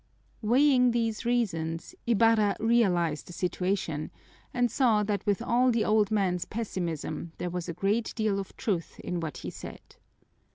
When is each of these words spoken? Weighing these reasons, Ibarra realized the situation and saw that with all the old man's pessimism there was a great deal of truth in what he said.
Weighing 0.41 0.89
these 0.89 1.25
reasons, 1.25 1.93
Ibarra 2.07 2.55
realized 2.59 3.27
the 3.27 3.33
situation 3.33 4.09
and 4.51 4.71
saw 4.71 5.03
that 5.03 5.23
with 5.27 5.43
all 5.43 5.69
the 5.69 5.85
old 5.85 6.09
man's 6.09 6.45
pessimism 6.45 7.33
there 7.37 7.51
was 7.51 7.69
a 7.69 7.73
great 7.73 8.11
deal 8.15 8.39
of 8.39 8.57
truth 8.57 8.99
in 9.01 9.19
what 9.19 9.37
he 9.37 9.51
said. 9.51 9.97